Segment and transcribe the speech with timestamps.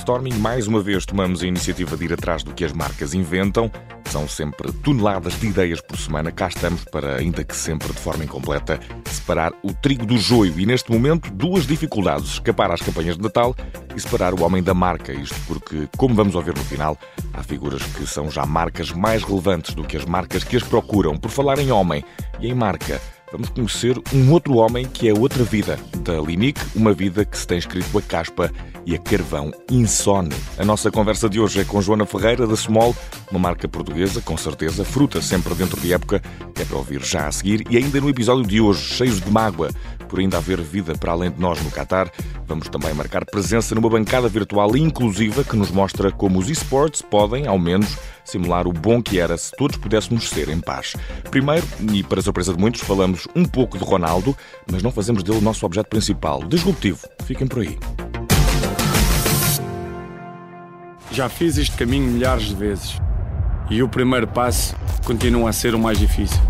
[0.00, 0.34] brainstorming.
[0.34, 3.70] Mais uma vez tomamos a iniciativa de ir atrás do que as marcas inventam.
[4.06, 6.32] São sempre toneladas de ideias por semana.
[6.32, 10.58] Cá estamos para, ainda que sempre de forma incompleta, separar o trigo do joio.
[10.58, 13.54] E neste momento, duas dificuldades: escapar às campanhas de Natal
[13.94, 15.12] e separar o homem da marca.
[15.12, 16.98] Isto porque, como vamos ouvir no final,
[17.32, 21.16] há figuras que são já marcas mais relevantes do que as marcas que as procuram.
[21.16, 22.04] Por falar em homem
[22.40, 23.00] e em marca
[23.32, 27.46] vamos conhecer um outro homem que é outra vida da Linic, uma vida que se
[27.46, 28.50] tem escrito a caspa
[28.84, 30.34] e a carvão insone.
[30.58, 32.94] A nossa conversa de hoje é com Joana Ferreira da Small,
[33.30, 36.20] uma marca portuguesa, com certeza, fruta sempre dentro de época,
[36.54, 39.30] que é para ouvir já a seguir, e ainda no episódio de hoje, cheios de
[39.30, 39.70] mágoa,
[40.10, 42.10] por ainda haver vida para além de nós no Qatar,
[42.44, 47.46] vamos também marcar presença numa bancada virtual inclusiva que nos mostra como os esportes podem,
[47.46, 50.96] ao menos, simular o bom que era se todos pudéssemos ser em paz.
[51.30, 54.36] Primeiro, e para surpresa de muitos, falamos um pouco de Ronaldo,
[54.70, 57.06] mas não fazemos dele o nosso objeto principal, disruptivo.
[57.24, 57.78] Fiquem por aí.
[61.12, 63.00] Já fiz este caminho milhares de vezes
[63.70, 66.40] e o primeiro passo continua a ser o mais difícil.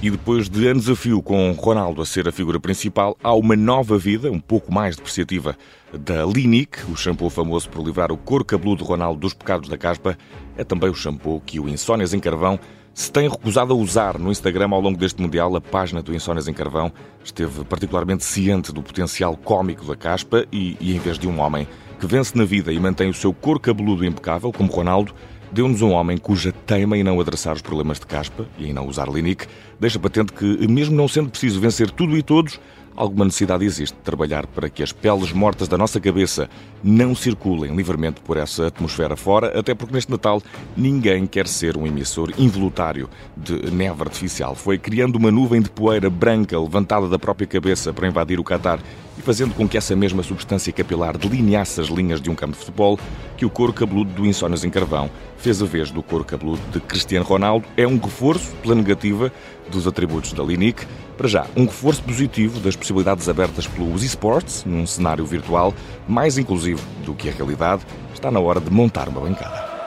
[0.00, 3.56] E depois de anos a fio com Ronaldo a ser a figura principal, há uma
[3.56, 5.56] nova vida, um pouco mais depreciativa,
[5.92, 9.76] da Linic, o shampoo famoso por livrar o couro cabeludo de Ronaldo dos pecados da
[9.76, 10.16] caspa.
[10.56, 12.60] É também o shampoo que o Insónias em Carvão
[12.94, 15.54] se tem recusado a usar no Instagram ao longo deste Mundial.
[15.56, 16.92] A página do Insónias em Carvão
[17.24, 21.66] esteve particularmente ciente do potencial cómico da caspa e, e em vez de um homem
[21.98, 25.12] que vence na vida e mantém o seu couro cabeludo impecável, como Ronaldo,
[25.52, 28.86] deu-nos um homem cuja teima em não adressar os problemas de caspa e em não
[28.86, 29.46] usar Linic
[29.78, 32.60] deixa patente que, mesmo não sendo preciso vencer tudo e todos,
[32.98, 36.50] alguma necessidade existe de trabalhar para que as peles mortas da nossa cabeça
[36.82, 40.42] não circulem livremente por essa atmosfera fora, até porque neste Natal
[40.76, 44.56] ninguém quer ser um emissor involuntário de neve artificial.
[44.56, 48.80] Foi criando uma nuvem de poeira branca levantada da própria cabeça para invadir o Qatar
[49.16, 52.58] e fazendo com que essa mesma substância capilar delineasse as linhas de um campo de
[52.58, 52.98] futebol
[53.36, 56.80] que o couro cabeludo do Insónias em Carvão fez a vez do couro cabeludo de
[56.80, 57.66] Cristiano Ronaldo.
[57.76, 59.32] É um reforço pela negativa
[59.70, 60.84] dos atributos da Linic.
[61.18, 65.74] Para já, um reforço positivo das possibilidades abertas pelos esports, num cenário virtual
[66.06, 67.84] mais inclusivo do que a realidade.
[68.14, 69.77] Está na hora de montar uma bancada.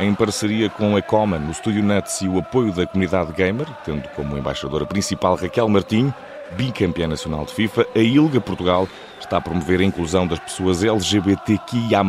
[0.00, 4.08] Em parceria com a Common, o Studio Nuts e o apoio da comunidade gamer, tendo
[4.10, 6.14] como embaixadora principal Raquel Martinho,
[6.56, 8.88] bicampeã nacional de FIFA, a ILGA Portugal
[9.20, 12.02] está a promover a inclusão das pessoas LGBTQIA+,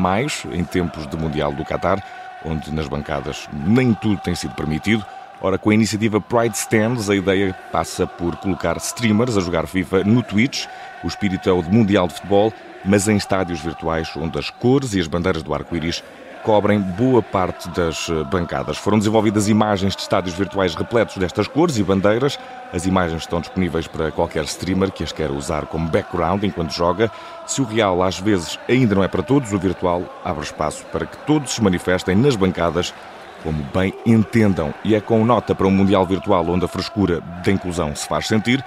[0.52, 2.04] em tempos de Mundial do Qatar,
[2.46, 5.04] onde nas bancadas nem tudo tem sido permitido.
[5.42, 10.04] Ora, com a iniciativa Pride Stands, a ideia passa por colocar streamers a jogar FIFA
[10.04, 10.66] no Twitch.
[11.04, 12.54] O espírito é o de Mundial de Futebol,
[12.86, 16.04] mas em estádios virtuais onde as cores e as bandeiras do arco-íris
[16.50, 18.76] cobrem boa parte das eh, bancadas.
[18.76, 22.40] Foram desenvolvidas imagens de estádios virtuais repletos destas cores e bandeiras.
[22.74, 27.12] As imagens estão disponíveis para qualquer streamer que as queira usar como background enquanto joga.
[27.46, 31.06] Se o real às vezes ainda não é para todos, o virtual abre espaço para
[31.06, 32.96] que todos se manifestem nas bancadas
[33.44, 34.74] como bem entendam.
[34.84, 38.26] E é com nota para um Mundial Virtual onde a frescura da inclusão se faz
[38.26, 38.66] sentir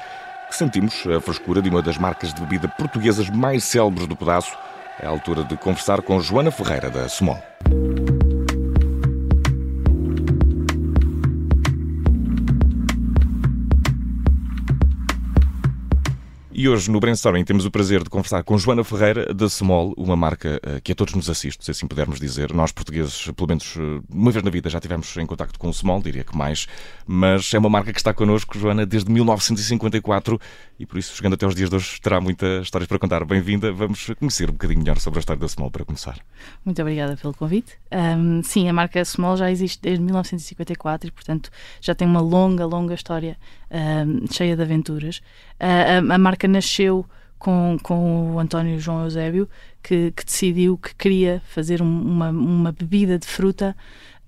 [0.49, 4.57] que sentimos a frescura de uma das marcas de bebida portuguesas mais célebres do pedaço.
[5.03, 7.43] É a altura de conversar com Joana Ferreira da Small.
[16.63, 20.15] E hoje no Brainstorming temos o prazer de conversar com Joana Ferreira da Small, uma
[20.15, 22.53] marca eh, que a todos nos assiste, se assim pudermos dizer.
[22.53, 25.75] Nós portugueses, pelo menos eh, uma vez na vida, já tivemos em contacto com o
[25.75, 26.69] Small, diria que mais,
[27.05, 30.41] mas é uma marca que está connosco, Joana, desde 1954
[30.79, 33.25] e por isso, chegando até aos dias de hoje, terá muitas histórias para contar.
[33.25, 36.19] Bem-vinda, vamos conhecer um bocadinho melhor sobre a história da Small para começar.
[36.65, 37.73] Muito obrigada pelo convite.
[37.91, 41.51] Um, sim, a marca Small já existe desde 1954 e, portanto,
[41.81, 43.37] já tem uma longa, longa história
[44.31, 45.19] cheia de aventuras.
[45.61, 47.07] Uh, a, a marca nasceu
[47.39, 49.49] com, com o António João Eusébio,
[49.83, 53.77] que, que decidiu que queria fazer um, uma, uma bebida de fruta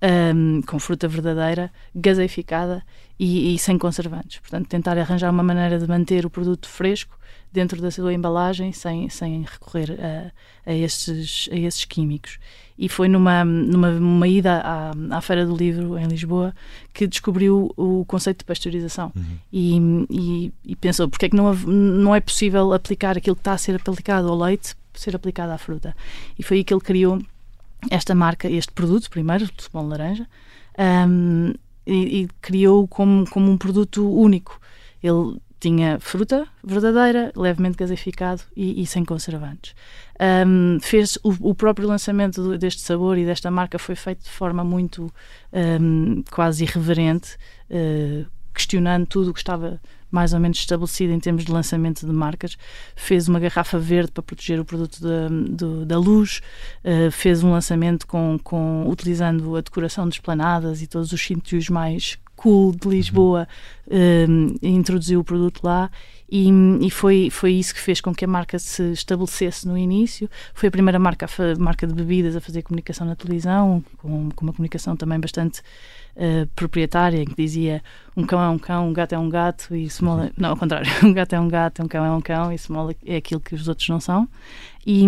[0.01, 2.83] um, com fruta verdadeira, gaseificada
[3.17, 4.39] e, e, sem conservantes.
[4.39, 7.17] Portanto, tentar arranjar uma maneira de manter o produto fresco
[7.51, 12.37] dentro da sua embalagem sem, sem recorrer a, a, esses, a esses químicos.
[12.77, 16.53] E foi numa, numa, numa ida à, à, Feira do Livro em Lisboa
[16.93, 19.37] que descobriu o conceito de pasteurização uhum.
[19.51, 19.77] e,
[20.09, 23.57] e, e, pensou porque é que não, não é possível aplicar aquilo que está a
[23.57, 25.95] ser aplicado ao leite ser aplicado à fruta.
[26.37, 27.21] E foi aí que ele criou
[27.89, 30.27] esta marca, este produto primeiro, de bom laranja,
[31.07, 31.53] um,
[31.85, 34.59] e, e criou como, como um produto único.
[35.01, 39.73] Ele tinha fruta verdadeira, levemente gaseificado e, e sem conservantes.
[40.47, 44.63] Um, fez o, o, próprio lançamento deste sabor e desta marca foi feito de forma
[44.63, 45.11] muito
[45.81, 47.35] um, quase irreverente,
[47.69, 49.79] uh, questionando tudo o que estava
[50.09, 52.57] mais ou menos estabelecido em termos de lançamento de marcas.
[52.95, 56.41] Fez uma garrafa verde para proteger o produto da, do, da luz,
[56.83, 61.69] uh, fez um lançamento com, com, utilizando a decoração de esplanadas e todos os sítios
[61.69, 63.47] mais cool de Lisboa,
[63.87, 65.89] uh, introduziu o produto lá
[66.29, 66.49] e,
[66.81, 70.29] e, foi, foi isso que fez com que a marca se estabelecesse no início.
[70.53, 74.45] Foi a primeira marca, a marca de bebidas a fazer comunicação na televisão, com, com
[74.45, 75.61] uma comunicação também bastante
[76.15, 77.81] uh, proprietária, que dizia
[78.15, 80.31] um cão é um cão, um gato é um gato e small é...
[80.37, 82.91] Não, ao contrário, um gato é um gato, um cão é um cão e small
[83.05, 84.27] é aquilo que os outros não são.
[84.85, 85.05] E,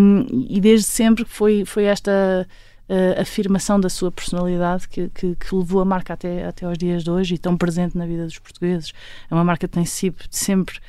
[0.50, 2.48] e desde sempre foi, foi esta
[2.90, 7.04] uh, afirmação da sua personalidade que, que, que, levou a marca até, até aos dias
[7.04, 8.94] de hoje e tão presente na vida dos portugueses.
[9.30, 10.80] É uma marca que tem sempre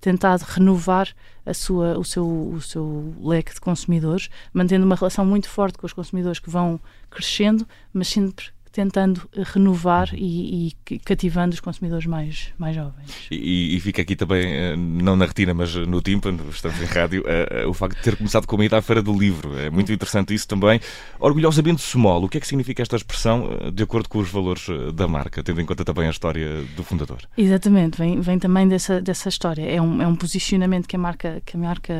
[0.00, 1.08] tentado renovar
[1.44, 5.86] a sua, o, seu, o seu leque de consumidores, mantendo uma relação muito forte com
[5.86, 6.78] os consumidores que vão
[7.10, 8.46] crescendo, mas sempre
[8.78, 13.26] tentando renovar e, e, cativando os consumidores mais, mais jovens.
[13.28, 17.22] E, e, fica aqui também, eh, não na retina, mas no tímpano, estamos em rádio,
[17.22, 19.58] uh, uh, o facto de ter começado com a ida à Feira do Livro.
[19.58, 20.80] É muito interessante isso também.
[21.18, 25.08] Orgulhosamente small, o que é que significa esta expressão de acordo com os valores da
[25.08, 27.18] marca, tendo em conta também a história do fundador?
[27.36, 29.62] Exatamente, vem, vem também dessa, dessa história.
[29.62, 31.94] É um, é um posicionamento que a marca, que a marca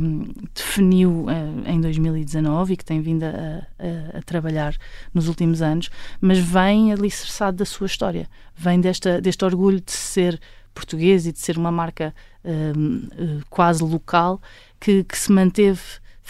[0.00, 4.74] um, definiu uh, em 2019 e que tem vindo a, a, a trabalhar
[5.12, 5.90] nos últimos anos
[6.22, 10.40] mas vem alicerçado da sua história, vem desta, deste orgulho de ser
[10.72, 12.14] português e de ser uma marca
[12.44, 14.40] um, eh, quase local
[14.78, 15.80] que, que se manteve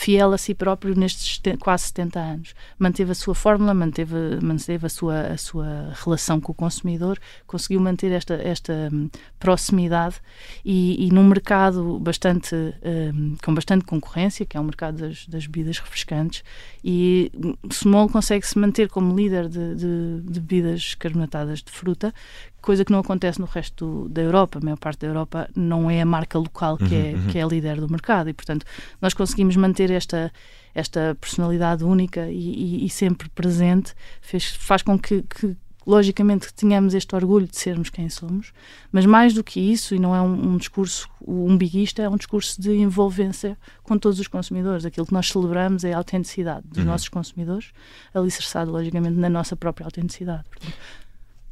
[0.03, 2.55] fiel a si próprio nestes quase 70 anos.
[2.77, 7.81] Manteve a sua fórmula, manteve, manteve a, sua, a sua relação com o consumidor, conseguiu
[7.81, 9.09] manter esta, esta um,
[9.39, 10.17] proximidade
[10.65, 15.47] e, e num mercado bastante, um, com bastante concorrência, que é o mercado das, das
[15.47, 16.43] bebidas refrescantes,
[16.83, 17.31] e
[17.73, 22.13] Small consegue se manter como líder de, de, de bebidas carbonatadas de fruta,
[22.63, 24.59] coisa que não acontece no resto da Europa.
[24.59, 27.27] A maior parte da Europa não é a marca local que, é, uhum, uhum.
[27.27, 28.65] que é a líder do mercado e, portanto,
[29.01, 30.33] nós conseguimos manter esta,
[30.75, 35.57] esta personalidade única e, e, e sempre presente, fez, faz com que, que
[35.87, 38.53] logicamente tenhamos este orgulho de sermos quem somos,
[38.91, 42.61] mas mais do que isso, e não é um, um discurso umbiguista, é um discurso
[42.61, 44.85] de envolvência com todos os consumidores.
[44.85, 46.85] Aquilo que nós celebramos é a autenticidade dos uhum.
[46.85, 47.73] nossos consumidores,
[48.15, 50.45] alicerçado logicamente na nossa própria autenticidade.
[50.49, 50.75] Portanto,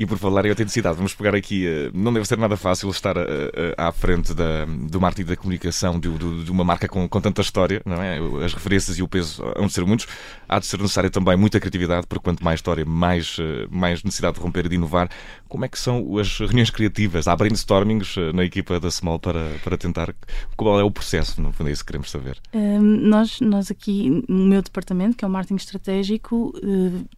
[0.01, 1.67] e por falar em autenticidade, vamos pegar aqui.
[1.67, 5.37] Eh, não deve ser nada fácil estar eh, eh, à frente da, do marketing da
[5.37, 6.09] comunicação de,
[6.43, 8.19] de, uma marca com, com tanta história, não é?
[8.43, 10.07] As referências e o peso hão de ser muitos.
[10.49, 13.37] Há de ser necessária também muita criatividade, porque quanto mais história, mais,
[13.71, 15.11] mais necessidade de romper e de inovar.
[15.47, 17.29] Como é que são as reuniões criativas?
[17.29, 20.15] Há brainstormings na equipa da Small para, para tentar.
[20.57, 21.43] Qual é o processo?
[21.43, 22.39] No fundo, é isso que queremos saber.
[22.55, 26.55] Um, nós, nós aqui, no meu departamento, que é o marketing estratégico,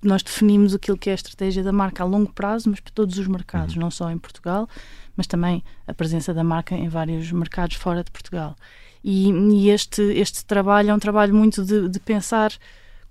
[0.02, 3.18] nós definimos aquilo que é a estratégia da marca a longo prazo mas para todos
[3.18, 3.82] os mercados, uhum.
[3.82, 4.68] não só em Portugal,
[5.16, 8.56] mas também a presença da marca em vários mercados fora de Portugal.
[9.04, 12.52] E, e este, este trabalho é um trabalho muito de, de pensar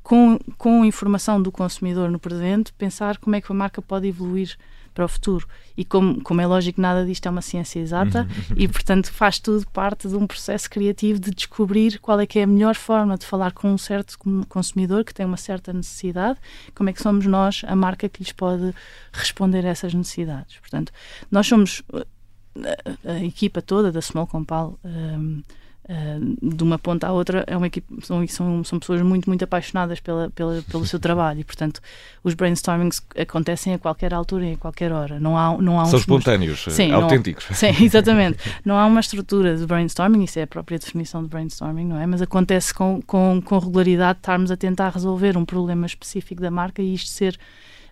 [0.04, 4.58] com, com informação do consumidor no presente, pensar como é que a marca pode evoluir
[4.94, 5.48] para o futuro.
[5.78, 8.56] E como, como é lógico, nada disto é uma ciência exata uhum.
[8.58, 12.44] e, portanto, faz tudo parte de um processo criativo de descobrir qual é que é
[12.44, 14.18] a melhor forma de falar com um certo
[14.50, 16.40] consumidor que tem uma certa necessidade,
[16.76, 18.74] como é que somos nós a marca que lhes pode
[19.14, 20.58] responder a essas necessidades.
[20.58, 20.92] Portanto,
[21.30, 25.42] nós somos a, a equipa toda da Small Compal um,
[25.84, 29.44] Uh, de uma ponta à outra é uma equipe são, são, são pessoas muito muito
[29.44, 31.82] apaixonadas pela, pela, pelo seu trabalho e portanto
[32.24, 35.20] os brainstormings acontecem a qualquer altura e a qualquer hora.
[35.20, 37.48] Não há não há são espontâneos sim, autênticos.
[37.50, 38.38] Não, sim exatamente.
[38.64, 42.06] Não há uma estrutura de brainstorming isso é a própria definição de brainstorming não é?
[42.06, 46.84] Mas acontece com, com, com regularidade estarmos a tentar resolver um problema específico da marca
[46.84, 47.40] e isto ser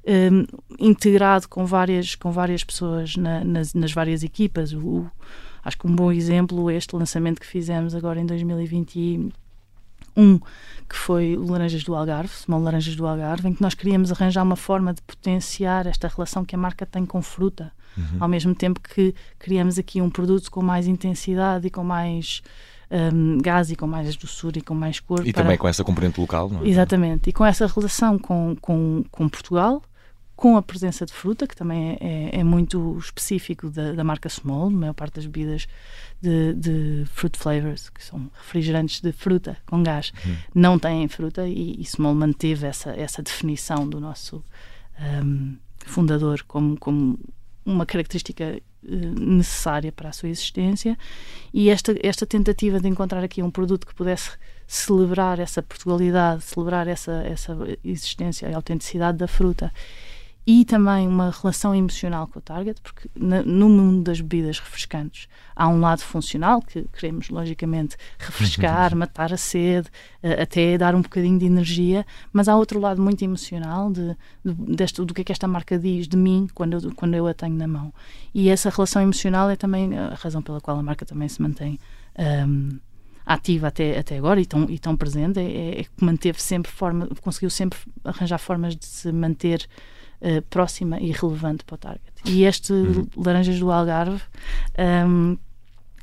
[0.08, 0.46] um,
[0.80, 4.74] integrado com várias com várias pessoas na, nas, nas várias equipas.
[4.74, 5.10] O,
[5.64, 10.40] Acho que um bom exemplo é este lançamento que fizemos agora em 2021,
[10.88, 14.44] que foi o Laranjas do Algarve, Small Laranjas do Algarve, em que nós queríamos arranjar
[14.44, 18.18] uma forma de potenciar esta relação que a marca tem com fruta, uhum.
[18.20, 22.42] ao mesmo tempo que criamos aqui um produto com mais intensidade e com mais
[22.92, 25.26] um, gás e com mais doçura e com mais cor.
[25.26, 25.44] E para...
[25.44, 26.68] também com essa componente local, não é?
[26.68, 29.82] Exatamente, e com essa relação com, com, com Portugal,
[30.40, 34.30] com a presença de fruta, que também é, é, é muito específico da, da, marca
[34.30, 35.68] Small, a maior parte das bebidas
[36.22, 40.38] de, de, fruit flavors, que são refrigerantes de fruta com gás, uhum.
[40.56, 44.42] não têm fruta e, e, Small manteve essa, essa definição do nosso
[45.26, 47.20] um, fundador como, como
[47.66, 50.98] uma característica uh, necessária para a sua existência
[51.54, 56.88] e esta, esta tentativa de encontrar aqui um produto que pudesse celebrar essa Portugalidade, celebrar
[56.88, 59.70] essa, essa existência e autenticidade da fruta
[60.48, 65.68] e também uma relação emocional com o target, porque no mundo das bebidas refrescantes há
[65.68, 69.90] um lado funcional que queremos logicamente refrescar, matar a sede,
[70.24, 74.54] uh, até dar um bocadinho de energia, mas há outro lado muito emocional de, de
[74.76, 77.34] deste, do que é que esta marca diz de mim quando eu, quando eu a
[77.34, 77.94] tenho na mão.
[78.34, 81.78] E essa relação emocional é também a razão pela qual a marca também se mantém
[82.48, 82.80] um,
[83.26, 87.08] ativa até, até agora e tão, e tão presente, é, é que manteve sempre forma,
[87.22, 89.68] conseguiu sempre arranjar formas de se manter
[90.22, 92.12] uh, próxima e relevante para o target.
[92.26, 93.08] E este uhum.
[93.18, 94.22] Laranjas do Algarve
[95.08, 95.38] um,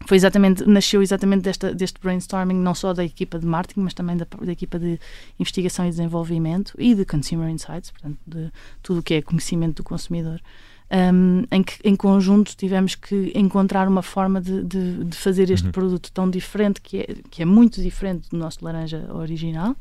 [0.04, 4.16] foi exatamente, nasceu exatamente desta, deste brainstorming, não só da equipa de marketing, mas também
[4.16, 5.00] da, da, equipa de
[5.38, 8.50] investigação e desenvolvimento e de consumer insights, portanto, de
[8.82, 10.40] tudo o que é conhecimento do consumidor.
[10.88, 15.66] Um, em que em conjunto tivemos que encontrar uma forma de, de, de fazer este
[15.66, 15.72] uhum.
[15.72, 19.74] produto tão diferente, que é, que é muito diferente do nosso laranja original,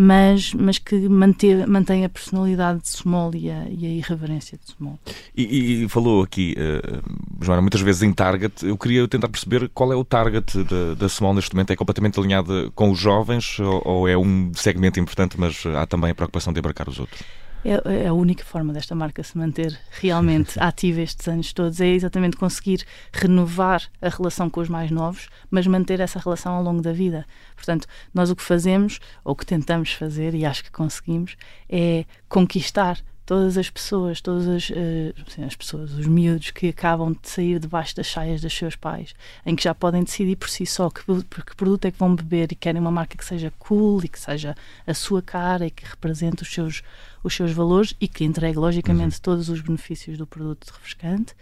[0.00, 4.70] mas, mas que manteve, mantém a personalidade de Small e a, e a irreverência de
[4.70, 4.96] Small.
[5.36, 8.64] E, e falou aqui, uh, Joana, muitas vezes em target.
[8.64, 11.72] Eu queria tentar perceber qual é o target da, da neste momento.
[11.72, 16.12] É completamente alinhada com os jovens ou, ou é um segmento importante, mas há também
[16.12, 17.20] a preocupação de abarcar os outros?
[17.64, 21.88] É, é, a única forma desta marca se manter realmente ativa estes anos todos, é
[21.88, 26.80] exatamente conseguir renovar a relação com os mais novos, mas manter essa relação ao longo
[26.80, 27.26] da vida.
[27.56, 31.36] Portanto, nós o que fazemos, ou o que tentamos fazer, e acho que conseguimos,
[31.68, 37.28] é conquistar todas as pessoas, todas as, uh, as pessoas, os miúdos que acabam de
[37.28, 40.88] sair debaixo das saias dos seus pais, em que já podem decidir por si só
[40.88, 44.08] que, que produto é que vão beber e querem uma marca que seja cool e
[44.08, 44.56] que seja
[44.86, 46.82] a sua cara e que represente os seus,
[47.22, 49.22] os seus valores e que entregue, logicamente, uhum.
[49.22, 51.34] todos os benefícios do produto refrescante.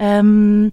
[0.00, 0.70] Um,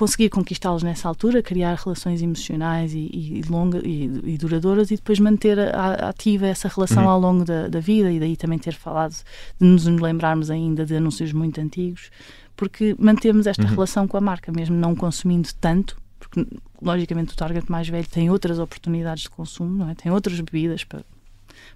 [0.00, 5.20] conseguir conquistá-los nessa altura, criar relações emocionais e, e, longa, e, e duradouras e depois
[5.20, 7.10] manter a, ativa essa relação uhum.
[7.10, 10.96] ao longo da, da, vida e daí também ter falado de nos lembrarmos ainda de
[10.96, 12.10] anúncios muito antigos,
[12.56, 13.68] porque mantemos esta uhum.
[13.68, 16.46] relação com a marca, mesmo não consumindo tanto, porque
[16.80, 19.94] logicamente o target mais velho tem outras oportunidades de consumo, não é?
[19.94, 21.02] tem outras bebidas para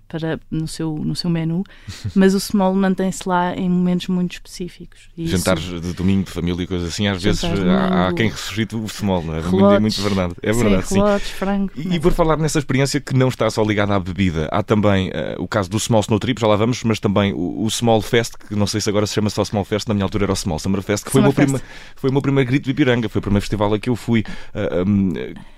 [0.09, 1.65] para, no, seu, no seu menu,
[2.15, 5.09] mas o small mantém-se lá em momentos muito específicos.
[5.17, 5.81] E Jantares isso...
[5.81, 9.23] de domingo, de família e coisas assim, às vezes há, há, quem ressuscita o small,
[9.23, 9.41] não é?
[9.41, 10.35] Relotes, muito verdade.
[10.43, 10.95] É verdade, sim.
[10.95, 14.49] Relotes, frango, e, e por falar nessa experiência que não está só ligada à bebida,
[14.51, 17.65] há também uh, o caso do Small Snow Trip, já lá vamos, mas também o,
[17.65, 20.05] o, Small Fest, que não sei se agora se chama só Small Fest, na minha
[20.05, 21.61] altura era o Small Summer Fest, que foi, o meu, prima,
[21.97, 24.21] foi o meu primeiro grito de Ipiranga, foi o primeiro festival a que eu fui.
[24.21, 25.13] Uh, eh, um,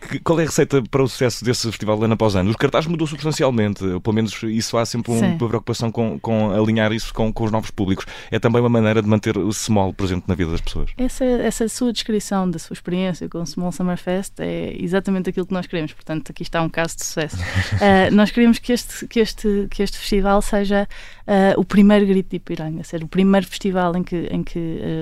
[0.08, 2.50] que, qual é a receita para o sucesso desse festival ano após ano?
[2.50, 6.92] Os cartazes mudou substancialmente, pelo menos isso há sempre um, uma preocupação com, com alinhar
[6.92, 8.06] isso com, com os novos públicos.
[8.30, 10.90] É também uma maneira de manter o small presente na vida das pessoas.
[10.96, 15.46] Essa, essa sua descrição da sua experiência com o Small Summer Fest é exatamente aquilo
[15.46, 15.92] que nós queremos.
[15.92, 17.36] Portanto, aqui está um caso de sucesso.
[17.36, 20.88] uh, nós queremos que este, que este, que este festival seja
[21.26, 24.58] uh, o primeiro grito de Ipiranga, ser o primeiro festival em que, em que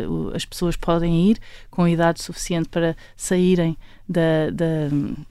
[0.06, 1.38] uh, as pessoas podem ir
[1.70, 3.76] com idade suficiente para saírem
[4.08, 4.66] da, da,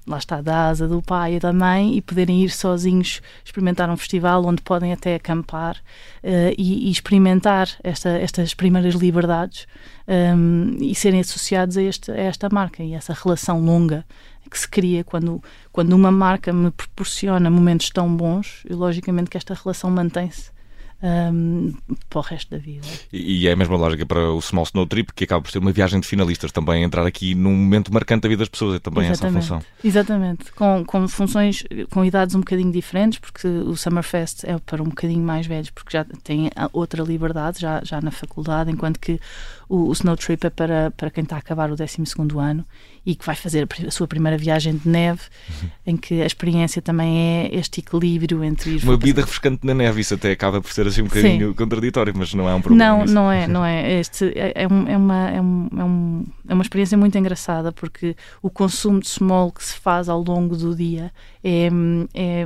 [0.07, 3.97] lá está, da asa do pai e da mãe e poderem ir sozinhos experimentar um
[3.97, 5.77] festival onde podem até acampar
[6.23, 9.67] uh, e, e, experimentar esta, estas primeiras liberdades
[10.07, 14.03] um, e serem associados a, este, a esta marca e essa relação longa
[14.53, 19.37] que se cria quando, quando uma marca me proporciona momentos tão bons, e logicamente que
[19.37, 20.51] esta relação mantém-se
[21.03, 21.73] um,
[22.09, 22.87] para o resto da vida.
[23.11, 25.71] E, é a mesma lógica para o Small Snow Trip, que acaba por ser uma
[25.71, 29.09] viagem de finalistas também, entrar aqui num momento marcante da vida das pessoas, é também
[29.09, 29.37] Exatamente.
[29.37, 29.71] essa função.
[29.83, 34.87] Exatamente, com, com funções, com idades um bocadinho diferentes, porque o Summerfest é para um
[34.87, 39.19] bocadinho mais velhos, porque já tem outra liberdade, já, já na faculdade, enquanto que
[39.67, 41.97] o, o Snow Trip é para, para quem está a acabar o 12
[42.39, 42.65] ano
[43.05, 45.69] e que vai fazer a sua primeira viagem de neve, uhum.
[45.87, 48.83] em que a experiência também é este equilíbrio entre ir.
[48.83, 51.53] Uma bebida refrescante na neve, isso até acaba por ser assim um bocadinho Sim.
[51.53, 52.97] contraditório, mas não é um problema.
[52.97, 53.99] Não, não é, não é.
[53.99, 57.71] Este é, é, um, é, uma, é, um, é, um, é uma experiência muito engraçada
[57.71, 61.11] porque o consumo de small que se faz ao longo do dia
[61.43, 61.69] é,
[62.13, 62.45] é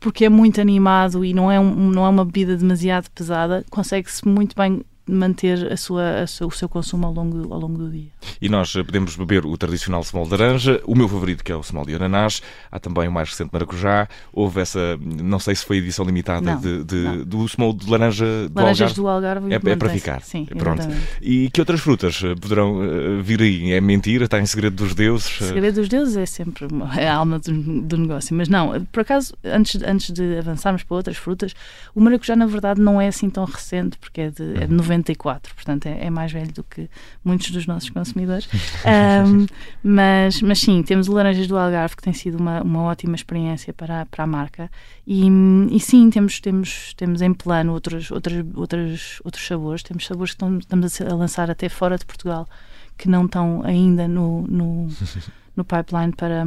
[0.00, 4.26] porque é muito animado e não é, um, não é uma bebida demasiado pesada, consegue-se
[4.26, 7.90] muito bem manter a sua, a sua, o seu consumo ao longo, ao longo do
[7.90, 8.08] dia.
[8.40, 11.56] E nós eh, podemos beber o tradicional small de laranja, o meu favorito que é
[11.56, 15.64] o small de ananás, há também o mais recente maracujá, houve essa, não sei se
[15.64, 18.94] foi edição limitada não, de, de do small de laranja do Laranjas Algarve.
[18.94, 20.22] do Algarve é, é para ficar.
[20.22, 20.88] Sim, Pronto.
[21.22, 23.72] E que outras frutas eh, poderão eh, vir aí?
[23.72, 24.24] É mentira?
[24.24, 25.40] Está em segredo dos deuses?
[25.40, 26.66] O segredo dos deuses é sempre
[26.98, 30.96] é a alma do, do negócio, mas não, por acaso, antes, antes de avançarmos para
[30.96, 31.54] outras frutas,
[31.94, 34.95] o maracujá na verdade não é assim tão recente, porque é de, é de 90
[34.96, 36.88] 94, portanto é, é, mais velho do que
[37.24, 38.48] muitos dos nossos consumidores.
[39.26, 39.46] um,
[39.82, 43.72] mas, mas sim, temos o Laranjas do Algarve, que tem sido uma, uma ótima experiência
[43.72, 44.70] para, para a marca.
[45.06, 45.28] E,
[45.70, 49.82] e sim, temos, temos, temos em plano outros, outros, outros, outros sabores.
[49.82, 52.48] Temos sabores que estamos a lançar até fora de Portugal,
[52.96, 54.88] que não estão ainda no, no
[55.56, 56.44] no pipeline para,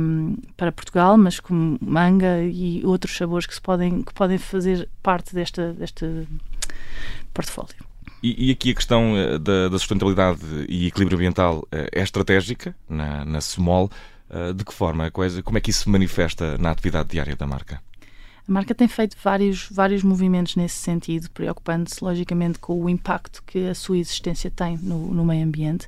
[0.56, 5.34] para Portugal, mas como manga e outros sabores que, se podem, que podem fazer parte
[5.34, 6.28] desta, deste
[7.34, 7.89] portfólio.
[8.22, 12.76] E, e, aqui a questão eh, da, da, sustentabilidade e equilíbrio ambiental eh, é estratégica
[12.90, 13.90] na, na Small.
[14.30, 15.10] Eh, de que forma?
[15.10, 17.82] Como é que isso se manifesta na atividade diária da marca?
[18.48, 23.68] A marca tem feito vários, vários movimentos nesse sentido, preocupando-se logicamente com o impacto que
[23.68, 25.88] a sua existência tem no, no meio ambiente.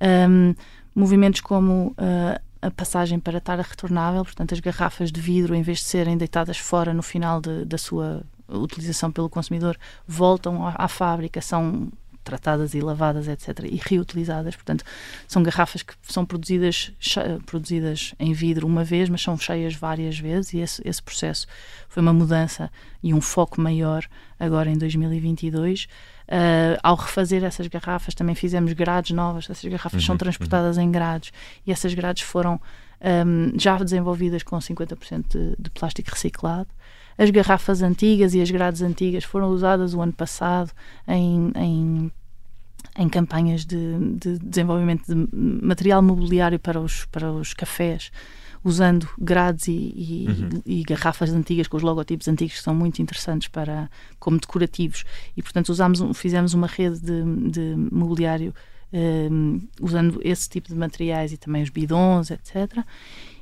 [0.00, 0.54] Um,
[0.94, 5.78] movimentos como uh, a passagem para tara retornável, portanto, as garrafas de vidro, em vez
[5.78, 10.88] de serem deitadas fora no final de, da sua utilização pelo consumidor, voltam à, à
[10.88, 11.90] fábrica, são
[12.24, 14.54] tratadas e lavadas, etc., e reutilizadas.
[14.54, 14.84] Portanto,
[15.26, 16.92] são garrafas que são produzidas,
[17.46, 21.46] produzidas em vidro uma vez, mas são cheias várias vezes, e esse, esse processo
[21.88, 22.70] foi uma mudança
[23.02, 24.06] e um foco maior
[24.38, 25.88] agora em 2022.
[26.28, 29.50] Uh, ao refazer essas garrafas, também fizemos grades novas.
[29.50, 30.84] Essas garrafas uhum, são transportadas uhum.
[30.84, 31.32] em grades
[31.66, 32.60] e essas grades foram
[33.02, 36.68] um, já desenvolvidas com 50% de, de plástico reciclado.
[37.18, 40.70] As garrafas antigas e as grades antigas foram usadas o ano passado
[41.06, 42.12] em, em,
[42.96, 45.28] em campanhas de, de, desenvolvimento de
[45.66, 48.10] material mobiliário para os, para os cafés
[48.64, 50.62] usando grades e, e, uhum.
[50.64, 53.90] e, garrafas antigas com os logotipos antigos que são muito interessantes para
[54.20, 55.04] como decorativos
[55.36, 58.54] e portanto usamos fizemos uma rede de, de mobiliário
[58.92, 62.84] um, usando esse tipo de materiais e também os bidons etc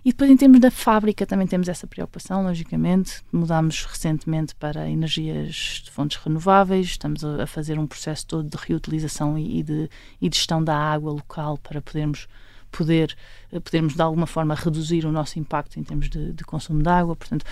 [0.05, 3.23] e depois em termos da fábrica também temos essa preocupação logicamente.
[3.31, 6.87] Mudámos recentemente para energias de fontes renováveis.
[6.87, 9.91] Estamos a, fazer um processo todo de reutilização e, de,
[10.21, 12.27] e de gestão da água local para podermos
[12.73, 13.15] poder,
[13.53, 16.89] eh, podermos de alguma forma reduzir o nosso impacto em termos de, de consumo de
[16.89, 17.15] água.
[17.15, 17.45] Portanto,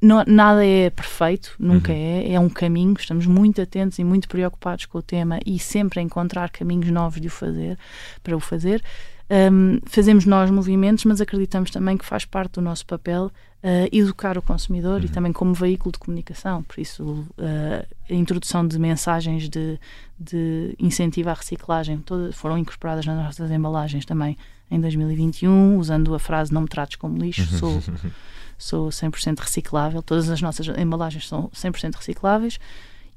[0.00, 1.98] não, nada é perfeito, nunca uhum.
[1.98, 2.94] é, é um caminho.
[2.98, 7.20] Estamos muito atentos e muito preocupados com o tema e sempre a encontrar caminhos novos
[7.20, 7.78] de o fazer,
[8.22, 8.82] para o fazer.
[9.28, 14.38] Um, fazemos nós movimentos, mas acreditamos também que faz parte do nosso papel uh, educar
[14.38, 15.06] o consumidor uhum.
[15.06, 16.62] e também como veículo de comunicação.
[16.62, 19.78] Por isso, uh, a introdução de mensagens de,
[20.18, 24.36] de incentivo à reciclagem todas foram incorporadas nas nossas embalagens também
[24.70, 27.80] em 2021, usando a frase não me trates como lixo, sou,
[28.58, 32.58] sou 100% reciclável, todas as nossas embalagens são 100% recicláveis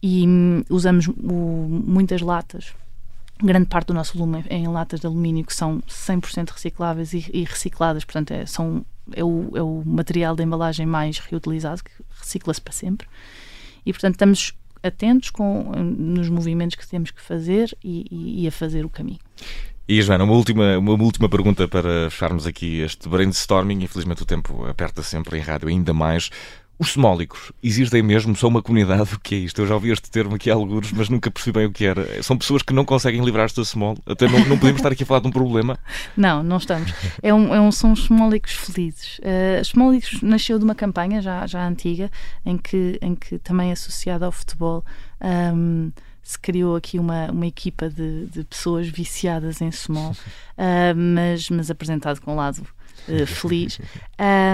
[0.01, 2.73] e hum, usamos o, muitas latas,
[3.41, 7.29] grande parte do nosso volume é em latas de alumínio que são 100% recicláveis e,
[7.33, 11.91] e, recicladas, portanto é, são, é, o, é o material da embalagem mais reutilizado, que
[12.19, 13.07] recicla-se para sempre.
[13.85, 18.51] E portanto estamos atentos com, nos movimentos que temos que fazer e, e, e a
[18.51, 19.19] fazer o caminho.
[19.91, 23.81] E, Joana, uma última, uma última pergunta para fecharmos aqui este brainstorming.
[23.81, 26.29] Infelizmente o tempo aperta sempre em rádio ainda mais.
[26.77, 28.35] Os semólicos existem mesmo?
[28.35, 29.09] São uma comunidade?
[29.17, 29.59] O que é isto?
[29.59, 32.21] Eu já ouvi este termo aqui há alguns, mas nunca percebi bem o que era.
[32.21, 33.97] São pessoas que não conseguem livrar-se da small?
[34.05, 35.75] Até não, não podemos estar aqui a falar de um problema?
[36.15, 36.93] Não, não estamos.
[37.23, 39.17] É um, é um, são os semólicos felizes.
[39.19, 42.11] Uh, os semólicos nasceu de uma campanha já, já antiga,
[42.45, 44.85] em que, em que também associada ao futebol.
[45.19, 45.91] Um,
[46.29, 51.71] se criou aqui uma, uma equipa de, de pessoas viciadas em small, uh, mas, mas
[51.71, 52.61] apresentado com um lado
[53.07, 53.79] uh, feliz.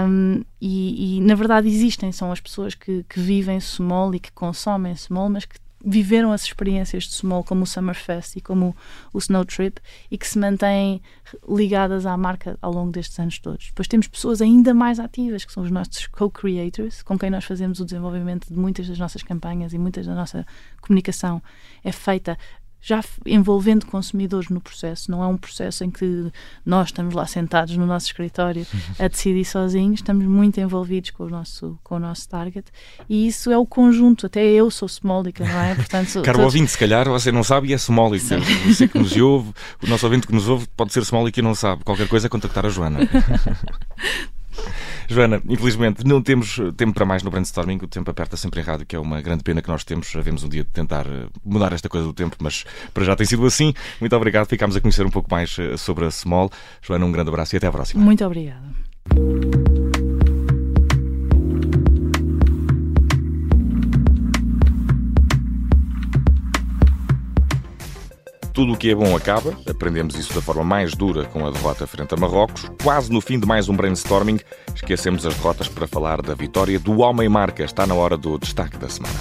[0.07, 4.31] Um, e, e, na verdade existem, são as pessoas que, que vivem small e que
[4.31, 8.75] consomem small, mas que viveram as experiências de small como o Summerfest e como
[9.13, 10.99] o Snow Trip e que se mantêm
[11.47, 13.67] ligadas à marca ao longo destes anos todos.
[13.67, 17.79] Depois temos pessoas ainda mais ativas, que são os nossos co-creators, com quem nós fazemos
[17.79, 20.45] o desenvolvimento de muitas das nossas campanhas e muitas da nossa
[20.81, 21.41] comunicação
[21.83, 22.35] é feita
[22.85, 26.31] já envolvendo consumidores no processo, não é um processo em que
[26.63, 28.63] nós estamos lá sentados no nosso escritório
[28.99, 32.67] a decidir sozinhos, estamos muito envolvidos com o nosso, com o nosso target.
[33.09, 35.73] E isso é o conjunto, até eu sou smólica, não é?
[35.73, 36.53] Portanto, Caro todos...
[36.53, 40.05] ouvinte, se calhar você não sabe e é smólica, você que nos ouve, o nosso
[40.05, 42.69] ouvinte que nos ouve pode ser smólica e não sabe, qualquer coisa é contactar a
[42.69, 42.99] Joana.
[45.07, 48.85] Joana, infelizmente não temos tempo para mais no brainstorming, o tempo aperta sempre em rádio,
[48.85, 50.13] que é uma grande pena que nós temos.
[50.15, 53.25] Havemos um dia de tentar eh, mudar esta coisa do tempo, mas para já tem
[53.25, 53.73] sido assim.
[53.99, 56.49] Muito obrigado, ficámos a conhecer um pouco mais eh, sobre a Small.
[56.81, 58.03] Joana, um grande abraço e até à próxima.
[58.03, 59.64] Muito obrigada.
[68.55, 71.85] Tudo o que é bom acaba, aprendemos isso da forma mais dura com a derrota
[71.85, 72.71] frente a Marrocos.
[72.81, 74.39] Quase no fim de mais um brainstorming,
[74.73, 77.65] esquecemos as derrotas para falar da vitória do Homem Marca.
[77.65, 79.13] Está na hora do destaque da semana.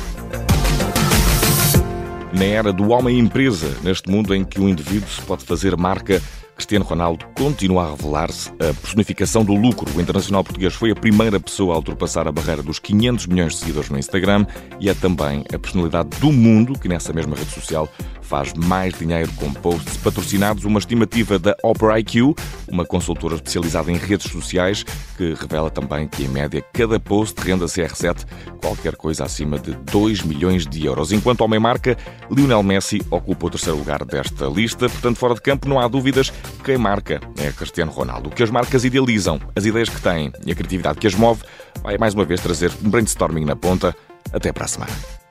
[2.32, 6.22] na era do homem-empresa, neste mundo em que o indivíduo se pode fazer marca
[6.54, 9.90] Cristiano Ronaldo continua a revelar-se a personificação do lucro.
[9.94, 13.58] O internacional português foi a primeira pessoa a ultrapassar a barreira dos 500 milhões de
[13.58, 14.46] seguidores no Instagram
[14.80, 17.88] e é também a personalidade do mundo que nessa mesma rede social
[18.24, 20.64] faz mais dinheiro com posts patrocinados.
[20.64, 22.34] Uma estimativa da Opera IQ,
[22.68, 24.82] uma consultora especializada em redes sociais,
[25.16, 28.24] que revela também que, em média, cada post rende a CR7
[28.60, 31.12] qualquer coisa acima de 2 milhões de euros.
[31.12, 31.96] Enquanto homem marca,
[32.30, 34.88] Lionel Messi ocupa o terceiro lugar desta lista.
[34.88, 36.32] Portanto, fora de campo, não há dúvidas
[36.64, 38.28] quem marca é Cristiano Ronaldo.
[38.28, 41.42] O que as marcas idealizam, as ideias que têm e a criatividade que as move,
[41.82, 43.94] vai mais uma vez trazer um brainstorming na ponta.
[44.32, 45.23] Até para a semana.